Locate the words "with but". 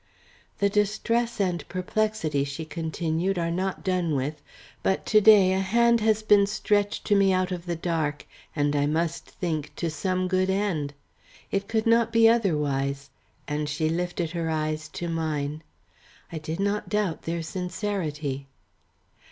4.15-5.05